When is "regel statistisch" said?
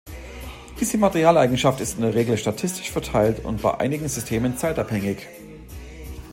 2.15-2.89